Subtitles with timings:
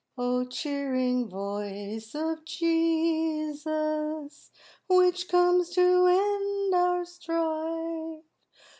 [0.17, 4.49] O cheering voice of Jesus,
[4.89, 8.23] Which comes to end our strife.